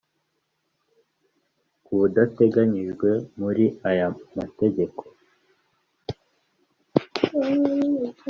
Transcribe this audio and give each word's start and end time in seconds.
Kubadateganyijwe 1.85 3.09
muri 3.39 3.65
aya 3.89 4.07
mategeko 4.37 5.01